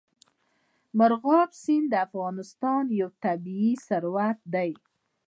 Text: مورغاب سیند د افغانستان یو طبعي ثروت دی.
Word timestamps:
مورغاب 0.97 1.49
سیند 1.61 1.87
د 1.91 1.93
افغانستان 2.07 2.83
یو 2.99 3.09
طبعي 3.23 3.71
ثروت 3.87 4.39
دی. 4.53 4.71